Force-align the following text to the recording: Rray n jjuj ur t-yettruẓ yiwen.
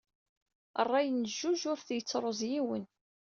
Rray 0.85 1.07
n 1.17 1.19
jjuj 1.33 1.61
ur 1.71 1.79
t-yettruẓ 1.87 2.39
yiwen. 2.49 2.83